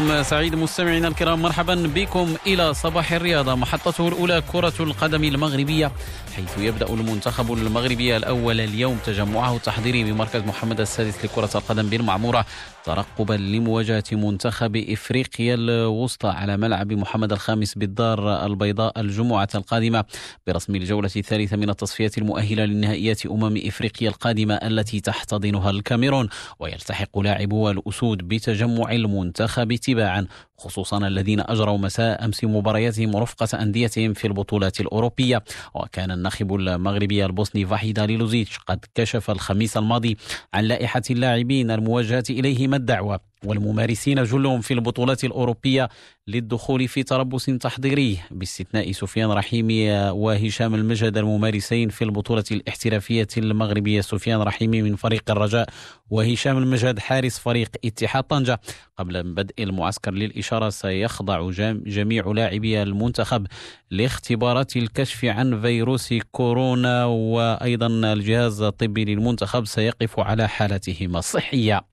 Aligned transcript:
صباحكم 0.00 0.22
سعيد 0.22 0.54
مستمعينا 0.54 1.08
الكرام 1.08 1.42
مرحبا 1.42 1.74
بكم 1.74 2.36
إلى 2.46 2.74
صباح 2.74 3.12
الرياضه 3.12 3.54
محطته 3.54 4.08
الأولى 4.08 4.42
كرة 4.52 4.72
القدم 4.80 5.24
المغربية 5.24 5.92
حيث 6.36 6.58
يبدأ 6.58 6.86
المنتخب 6.88 7.52
المغربي 7.52 8.16
الأول 8.16 8.60
اليوم 8.60 8.98
تجمعه 9.06 9.56
التحضيري 9.56 10.04
بمركز 10.04 10.42
محمد 10.42 10.80
السادس 10.80 11.24
لكرة 11.24 11.50
القدم 11.54 11.86
بالمعمورة 11.88 12.46
ترقبا 12.84 13.34
لمواجهة 13.34 14.04
منتخب 14.12 14.76
إفريقيا 14.76 15.54
الوسطى 15.54 16.28
على 16.28 16.56
ملعب 16.56 16.92
محمد 16.92 17.32
الخامس 17.32 17.74
بالدار 17.74 18.46
البيضاء 18.46 19.00
الجمعة 19.00 19.48
القادمة 19.54 20.04
برسم 20.46 20.74
الجولة 20.74 21.10
الثالثة 21.16 21.56
من 21.56 21.70
التصفيات 21.70 22.18
المؤهلة 22.18 22.64
للنهائيات 22.64 23.26
أمم 23.26 23.60
إفريقيا 23.66 24.08
القادمة 24.08 24.54
التي 24.54 25.00
تحتضنها 25.00 25.70
الكاميرون 25.70 26.28
ويلتحق 26.58 27.18
لاعبو 27.18 27.70
الأسود 27.70 28.28
بتجمع 28.28 28.92
المنتخب 28.92 29.74
تباعا 29.74 30.26
خصوصا 30.60 31.06
الذين 31.06 31.40
أجروا 31.40 31.78
مساء 31.78 32.24
أمس 32.24 32.44
مبارياتهم 32.44 33.16
رفقة 33.16 33.62
أنديتهم 33.62 34.12
في 34.14 34.26
البطولات 34.26 34.80
الأوروبية. 34.80 35.42
وكان 35.74 36.10
الناخب 36.10 36.54
المغربي 36.54 37.24
البوسني 37.24 37.66
فاحيدا 37.66 38.06
ليلوزيتش 38.06 38.58
قد 38.58 38.84
كشف 38.94 39.30
الخميس 39.30 39.76
الماضي 39.76 40.16
عن 40.54 40.64
لائحة 40.64 41.02
اللاعبين 41.10 41.70
الموجهة 41.70 42.24
اليهم 42.30 42.74
الدعوة. 42.74 43.29
والممارسين 43.44 44.22
جلهم 44.24 44.60
في 44.60 44.74
البطولات 44.74 45.24
الأوروبية 45.24 45.88
للدخول 46.28 46.88
في 46.88 47.02
تربص 47.02 47.46
تحضيري. 47.46 48.18
باستثناء 48.30 48.92
سفيان 48.92 49.30
رحيمي 49.30 49.90
وهشام 50.10 50.74
المجهد 50.74 51.18
الممارسين 51.18 51.88
في 51.88 52.04
البطولة 52.04 52.44
الاحترافية 52.50 53.28
المغربية. 53.36 54.00
سفيان 54.00 54.40
رحيمي 54.40 54.82
من 54.82 54.96
فريق 54.96 55.30
الرجاء 55.30 55.68
وهشام 56.10 56.58
المجهد 56.58 56.98
حارس 56.98 57.38
فريق 57.38 57.68
اتحاد 57.84 58.24
طنجة. 58.24 58.60
قبل 58.96 59.22
بدء 59.34 59.62
المعسكر 59.62 60.12
للإشارة 60.14 60.68
سيخضع 60.68 61.50
جميع 61.86 62.26
لاعبي 62.26 62.82
المنتخب 62.82 63.46
لاختبارات 63.90 64.76
الكشف 64.76 65.24
عن 65.24 65.60
فيروس 65.60 66.14
كورونا. 66.32 67.04
وأيضا 67.04 67.86
الجهاز 67.86 68.62
الطبي 68.62 69.04
للمنتخب 69.04 69.64
سيقف 69.64 70.20
على 70.20 70.48
حالتهم 70.48 71.16
الصحية. 71.16 71.89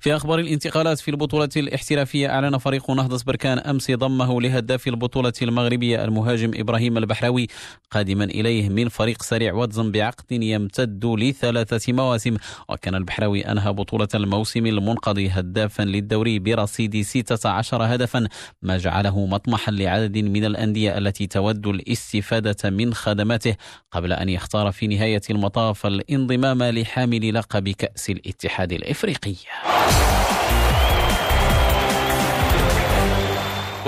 في 0.00 0.16
أخبار 0.16 0.38
الانتقالات 0.38 0.98
في 0.98 1.10
البطولة 1.10 1.48
الاحترافية 1.56 2.28
أعلن 2.28 2.58
فريق 2.58 2.90
نهضة 2.90 3.24
بركان 3.26 3.58
أمس 3.58 3.90
ضمه 3.90 4.40
لهداف 4.40 4.88
البطولة 4.88 5.32
المغربية 5.42 6.04
المهاجم 6.04 6.50
إبراهيم 6.54 6.98
البحراوي 6.98 7.46
قادما 7.90 8.24
إليه 8.24 8.68
من 8.68 8.88
فريق 8.88 9.22
سريع 9.22 9.54
واتزن 9.54 9.90
بعقد 9.92 10.32
يمتد 10.32 11.06
لثلاثة 11.06 11.92
مواسم. 11.92 12.36
وكان 12.68 12.94
البحراوي 12.94 13.40
أنهى 13.40 13.72
بطولة 13.72 14.08
الموسم 14.14 14.66
المنقضي 14.66 15.28
هدافا 15.28 15.82
للدوري 15.82 16.38
برصيد 16.38 17.02
16 17.02 17.82
هدفا 17.82 18.28
ما 18.62 18.76
جعله 18.78 19.26
مطمحا 19.26 19.72
لعدد 19.72 20.18
من 20.18 20.44
الأندية 20.44 20.98
التي 20.98 21.26
تود 21.26 21.66
الاستفادة 21.66 22.70
من 22.70 22.94
خدماته 22.94 23.56
قبل 23.92 24.12
أن 24.12 24.28
يختار 24.28 24.72
في 24.72 24.86
نهاية 24.86 25.22
المطاف 25.30 25.86
الانضمام 25.86 26.62
لحامل 26.62 27.34
لقب 27.34 27.68
كأس 27.68 28.10
الاتحاد 28.10 28.72
الإفريقي. 28.72 29.39
Yeah. 29.44 30.09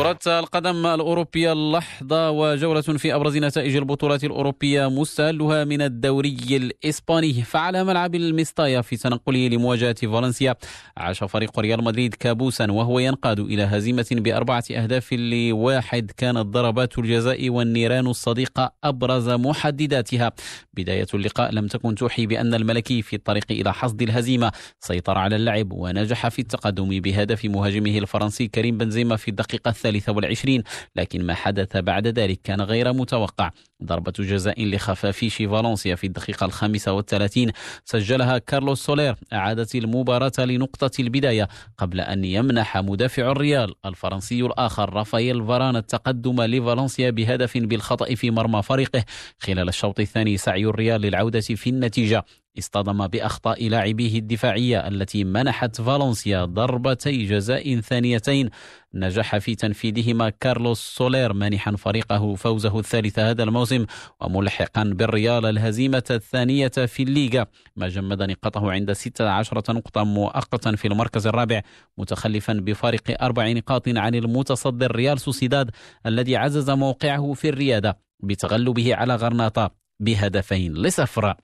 كرة 0.03 0.39
القدم 0.39 0.87
الأوروبية 0.87 1.53
اللحظة 1.53 2.31
وجولة 2.31 2.81
في 2.81 3.15
أبرز 3.15 3.37
نتائج 3.37 3.77
البطولات 3.77 4.25
الأوروبية 4.25 4.91
مستهلها 4.91 5.65
من 5.65 5.83
الدوري 5.83 6.37
الإسباني. 6.51 7.33
فعلى 7.33 7.85
ملعب 7.85 8.15
المستايا 8.15 8.81
في 8.81 8.97
تنقله 8.97 9.49
لمواجهة 9.49 9.95
فالنسيا. 9.95 10.55
عاش 10.97 11.25
فريق 11.25 11.61
ريال 11.61 11.85
مدريد 11.85 12.15
كابوسا 12.15 12.71
وهو 12.71 12.99
ينقاد 12.99 13.41
إلى 13.41 13.63
هزيمة 13.63 14.07
بأربعة 14.11 14.65
أهداف 14.71 15.13
لواحد. 15.13 16.11
كانت 16.17 16.39
ضربات 16.39 16.99
الجزاء 16.99 17.51
والنيران 17.51 18.07
الصديقة 18.07 18.73
أبرز 18.85 19.29
محدداتها. 19.29 20.33
بداية 20.75 21.07
اللقاء 21.15 21.53
لم 21.53 21.67
تكن 21.67 21.95
توحي 21.95 22.27
بأن 22.27 22.55
الملكي 22.55 23.03
في 23.03 23.17
الطريق 23.17 23.47
إلى 23.51 23.73
حصد 23.75 24.03
الهزيمة. 24.03 24.53
سيطر 24.81 25.19
على 25.19 25.37
اللعب 25.37 25.73
ونجح 25.73 26.29
في 26.29 26.39
التقدم 26.39 27.01
بهدف 27.01 27.45
مهاجمه 27.45 27.99
الفرنسي 27.99 28.49
كريم 28.49 28.79
بنزيما 28.79 29.17
في 29.17 29.29
الدقيقة 29.29 29.69
الثالثة. 29.69 29.92
والعشرين 30.09 30.63
لكن 30.97 31.27
ما 31.27 31.35
حدث 31.35 31.77
بعد 31.77 32.07
ذلك 32.07 32.41
كان 32.45 32.61
غير 32.61 32.93
متوقع. 32.93 33.51
ضربة 33.85 34.13
جزاء 34.19 34.65
لخفافيش 34.65 35.37
فالنسيا 35.37 35.95
في 35.95 36.07
الدقيقة 36.07 36.47
الخامسة 36.47 36.93
والثلاثين 36.93 37.51
سجلها 37.85 38.39
كارلوس 38.39 38.85
سولير 38.85 39.15
أعادت 39.33 39.75
المباراة 39.75 40.33
لنقطة 40.39 40.91
البداية 41.01 41.49
قبل 41.79 42.01
أن 42.01 42.25
يمنح 42.25 42.77
مدافع 42.77 43.31
الريال 43.31 43.75
الفرنسي 43.85 44.41
الآخر 44.41 44.93
رافائيل 44.93 45.47
فاران 45.47 45.77
التقدم 45.77 46.43
لفالنسيا 46.43 47.11
بهدف 47.11 47.59
بالخطأ 47.59 48.15
في 48.15 48.31
مرمى 48.31 48.63
فريقه 48.63 49.05
خلال 49.39 49.69
الشوط 49.69 50.01
الثاني. 50.01 50.37
سعي 50.37 50.65
الريال 50.65 51.01
للعودة 51.01 51.41
في 51.41 51.71
النتيجة. 51.71 52.25
اصطدم 52.59 53.07
بأخطاء 53.07 53.69
لاعبيه 53.69 54.19
الدفاعية 54.19 54.89
التي 54.89 55.25
منحت 55.25 55.81
فالنسيا 55.81 56.45
ضربتي 56.45 57.27
جزاء 57.27 57.81
ثانيتين. 57.81 58.51
نجح 58.95 59.39
في 59.39 59.55
تنفيذهما 59.55 60.31
كارلوس 60.31 60.81
سولير 60.81 61.33
مانحا 61.33 61.77
فريقه 61.77 62.35
فوزه 62.35 62.79
الثالث 62.79 63.19
هذا 63.19 63.43
الموسم 63.43 63.87
وملحقا 64.21 64.85
بالريال 64.85 65.47
الهزيمة 65.47 66.05
الثانية 66.11 66.69
في 66.69 67.03
الليغا. 67.03 67.47
ما 67.77 67.89
جمد 67.89 68.23
نقاطه 68.23 68.73
عند 68.73 68.93
16 68.93 69.75
نقطة 69.75 70.05
مؤقتا 70.05 70.77
في 70.77 70.89
المركز 70.89 71.27
الرابع 71.27 71.63
متخلفا 71.99 72.53
بفارق 72.53 73.23
أربع 73.23 73.53
نقاط 73.53 73.89
عن 73.89 74.15
المتصدر 74.15 74.97
ريال 74.97 75.21
سوسيداد 75.21 75.71
الذي 76.07 76.37
عزز 76.37 76.71
موقعه 76.71 77.33
في 77.33 77.49
الريادة 77.49 77.99
بتغلبه 78.21 78.95
على 78.95 79.15
غرناطة 79.17 79.71
بهدفين 80.01 80.75
لصفر. 80.75 81.35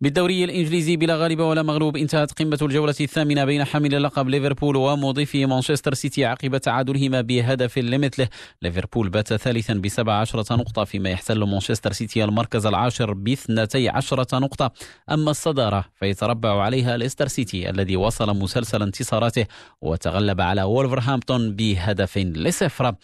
بالدوري 0.00 0.44
الإنجليزي 0.44 0.96
بلا 0.96 1.16
غالب 1.16 1.40
ولا 1.40 1.62
مغلوب 1.62 1.96
انتهت 1.96 2.32
قمة 2.32 2.58
الجولة 2.62 2.94
الثامنة 3.00 3.44
بين 3.44 3.64
حامل 3.64 3.94
اللقب 3.94 4.28
ليفربول 4.28 4.76
ومضيفي 4.76 5.46
مانشستر 5.46 5.94
سيتي 5.94 6.24
عقب 6.24 6.56
تعادلهما 6.56 7.20
بهدف 7.20 7.78
لمثله. 7.78 8.28
ليفربول 8.62 9.08
بات 9.08 9.34
ثالثا 9.34 9.74
ب 9.74 9.88
17 9.88 10.56
نقطة 10.56 10.84
فيما 10.84 11.10
يحتل 11.10 11.44
مانشستر 11.44 11.92
سيتي 11.92 12.24
المركز 12.24 12.66
العاشر 12.66 13.12
ب 13.12 13.28
12 13.28 14.26
نقطة. 14.32 14.70
أما 15.10 15.30
الصدارة 15.30 15.84
فيتربع 15.94 16.62
عليها 16.62 16.96
ليستر 16.96 17.28
سيتي 17.28 17.70
الذي 17.70 17.96
واصل 17.96 18.36
مسلسل 18.36 18.82
انتصاراته 18.82 19.46
وتغلب 19.80 20.40
على 20.40 20.62
وولفرهامبتون 20.62 21.56
بهدف 21.56 22.18
لصفر. 22.18 22.94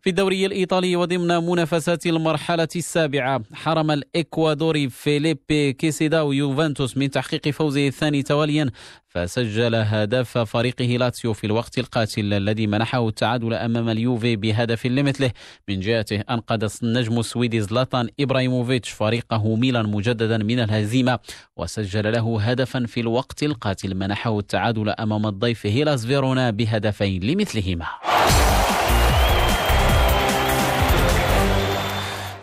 في 0.00 0.10
الدوري 0.10 0.46
الإيطالي 0.46 0.96
وضمن 0.96 1.36
منافسات 1.50 2.06
المرحلة 2.06 2.68
السابعة 2.76 3.42
حرم 3.52 3.90
الإكوادوري 3.90 4.88
فيليبي 4.88 5.72
كايسيدو 5.90 6.20
يوفنتوس 6.20 6.96
من 6.96 7.10
تحقيق 7.10 7.48
فوزه 7.48 7.88
الثاني 7.88 8.22
تواليا 8.22 8.70
فسجل 9.08 9.74
هدف 9.74 10.38
فريقه 10.38 10.84
لاتسيو 10.84 11.32
في 11.32 11.46
الوقت 11.46 11.78
القاتل 11.78 12.34
الذي 12.34 12.66
منحه 12.66 13.08
التعادل 13.08 13.54
أمام 13.54 13.88
اليوفي 13.88 14.36
بهدف 14.36 14.86
لمثله. 14.86 15.30
من 15.68 15.80
جهته 15.80 16.20
أنقذ 16.30 16.68
النجم 16.82 17.18
السويدي 17.18 17.60
زلاتان 17.60 18.08
إبراهيموفيتش 18.20 18.90
فريقه 18.90 19.56
ميلان 19.56 19.86
مجددا 19.86 20.38
من 20.38 20.58
الهزيمة 20.60 21.18
وسجل 21.56 22.12
له 22.12 22.40
هدفا 22.40 22.86
في 22.86 23.00
الوقت 23.00 23.42
القاتل 23.42 23.94
منحه 23.94 24.38
التعادل 24.38 24.90
أمام 24.90 25.26
الضيف 25.26 25.66
هيلاس 25.66 26.06
فيرونا 26.06 26.50
بهدفين 26.50 27.22
لمثلهما. 27.22 27.86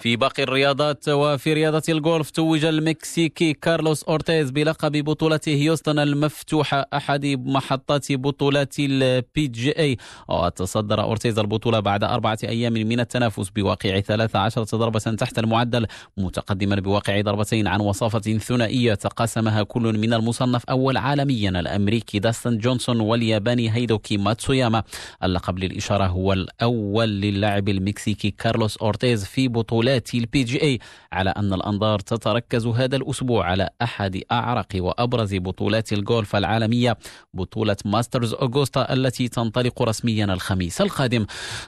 في 0.08 0.16
باقي 0.16 0.44
الرياضات 0.44 1.10
وفي 1.10 1.54
رياضة 1.54 1.82
الجولف 1.90 2.30
توج 2.30 2.66
المكسيكي 2.66 3.54
كارلوس 3.54 4.04
أورتيز 4.04 4.50
بلقب 4.52 4.92
بطولة 4.92 5.40
هيوستن 5.48 6.00
المفتوحة 6.00 6.86
أحد 6.94 7.26
محطات 7.26 8.12
بطولات 8.12 8.76
ال 8.80 9.48
PGA 9.48 9.98
وتصدر 10.30 11.02
أورتيز 11.02 11.40
البطولة 11.40 11.80
بعد 11.80 12.04
أربعة 12.04 12.38
أيام 12.44 12.74
من 12.74 13.00
التنافس 13.00 13.50
بواقع 13.50 14.00
13 14.00 14.64
ضربة 14.64 15.00
تحت 15.00 15.40
المعدل 15.40 15.88
متقدما 16.18 16.76
بواقع 16.76 17.22
ضربتين 17.22 17.68
عن 17.68 17.82
وصافة 17.82 18.20
ثنائية 18.20 18.94
تقاسمها 18.94 19.64
كل 19.64 19.98
من 19.98 20.14
المصنف 20.14 20.66
أول 20.70 20.98
عالميا 20.98 21.50
الأمريكي 21.50 22.20
داستن 22.20 22.58
جونسون 22.58 23.00
والياباني 23.00 23.72
هيديكي 23.76 24.18
ماتسوياما. 24.18 24.84
اللقب 25.24 25.60
للإشارة 25.60 26.08
هو 26.08 26.34
الأول 26.34 27.10
للاعب 27.10 27.70
المكسيكي 27.70 28.32
كارلوس 28.32 28.78
أورتيز 28.78 29.26
في 29.26 29.48
بطولات 29.48 29.97
بطولات 29.98 30.14
ال 30.14 30.44
PGA 30.44 30.80
على 31.12 31.30
أن 31.30 31.54
الأنظار 31.54 32.00
تتركز 32.00 32.68
هذا 32.68 32.96
الأسبوع 32.96 33.46
على 33.46 33.70
أحد 33.82 34.22
أعرق 34.32 34.68
وأبرز 34.76 35.36
بطولات 35.36 35.94
الجولف 35.94 36.36
العالمية 36.36 36.98
بطولة 37.34 37.78
ماسترز 37.86 38.34
أوغوستا 38.34 38.94
التي 38.94 39.28
تنطلق 39.28 39.82
رسميا 39.82 40.26
الخميس 40.26 40.82
القادم. 40.82 41.26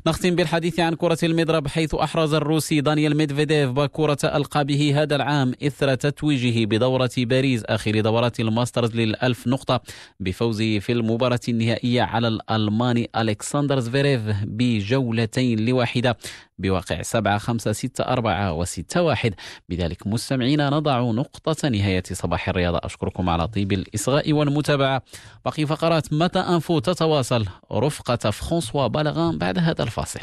نختم 0.08 0.36
بالحديث 0.36 0.80
عن 0.80 0.96
كرة 0.96 1.18
المضرب 1.24 1.68
حيث 1.68 1.96
أحرز 1.96 2.34
الروسي 2.34 2.82
دانيال 2.82 3.18
ميدفيديف 3.18 3.70
باكورة 3.70 4.18
ألقابه 4.24 5.02
هذا 5.02 5.16
العام 5.16 5.54
إثر 5.64 5.96
تتويجه 5.96 6.66
بدورة 6.66 7.10
باريس 7.18 7.64
آخر 7.64 8.00
دورات 8.00 8.40
الماسترز 8.40 8.96
للألف 8.96 9.48
نقطة 9.48 9.82
بفوزه 10.20 10.80
في 10.80 10.92
المباراة 10.92 11.40
النهائية 11.50 12.02
على 12.02 12.28
الألماني 12.28 13.10
ألكسندر 13.16 13.80
زفيريف 13.80 14.22
بجولتين 14.46 15.66
لواحدة 15.66 16.18
بواقع 16.60 17.02
7 17.02 17.38
5 17.38 17.72
6 17.72 18.04
4 18.10 18.54
و 18.54 18.66
6 18.66 19.02
1 19.02 19.34
بذلك 19.70 20.08
مستمعينا 20.08 20.70
نضع 20.70 21.00
نقطة 21.02 21.70
نهاية 21.70 22.04
صباح 22.12 22.50
الرياضة 22.50 22.80
أشكركم 22.84 23.30
على 23.30 23.48
طيب 23.48 23.72
الإصغاء 23.72 24.34
والمتابعة. 24.34 25.02
باقي 25.46 25.66
فقرات 25.66 26.14
متى 26.14 26.40
أنفو 26.40 26.80
تتواصل. 26.80 27.46
رفقة 27.72 28.32
فرانسوا 28.32 28.88
بالغان 28.88 29.38
بعد 29.38 29.58
هذا 29.58 29.84
الفاصل. 29.84 30.20